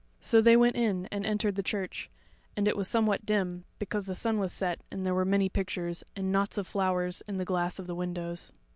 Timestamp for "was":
2.75-2.87, 4.39-4.51